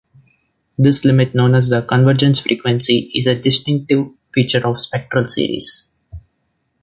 [0.79, 5.89] This limit, known as the convergence frequency is a distinctive feature of spectral series.